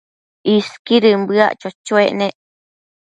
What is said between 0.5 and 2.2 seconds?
Isquidën bëac cho-choec